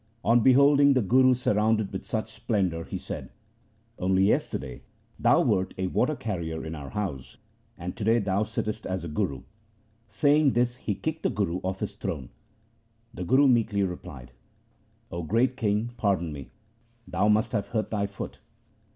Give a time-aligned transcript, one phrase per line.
[0.25, 3.29] On beholding the Guru surrounded with such splendour he said,'
[3.99, 4.81] Only yesterday
[5.19, 7.37] thou wert a water carrier in our house,
[7.77, 9.43] and to day thou sittest as a Guru.'
[10.09, 12.29] Saying this he kicked the Guru off his throne.
[13.13, 14.31] The Guru meekly replied,'
[15.11, 16.49] O great king, pardon me.
[17.07, 18.39] Thou must have hurt thy foot.'